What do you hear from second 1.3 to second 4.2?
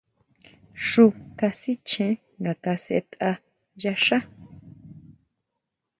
kasichjen nga kasʼetʼa yá xá.